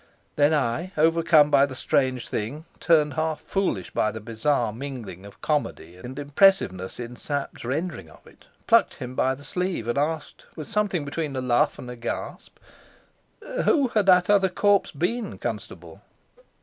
[0.35, 5.41] Then I, overcome by the strange thing, turned half foolish by the bizarre mingling of
[5.41, 10.47] comedy and impressiveness in Sapt's rendering of it, plucked him by the sleeve, and asked,
[10.55, 12.57] with something between a laugh and a gasp:
[13.63, 16.01] "Who had that other corpse been, Constable?"